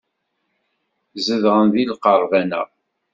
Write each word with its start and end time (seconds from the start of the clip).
Zedɣen 1.25 1.67
deg 1.73 1.87
lqerban-a. 1.91 2.61